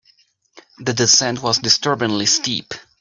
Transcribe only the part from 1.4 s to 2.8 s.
was disturbingly steep.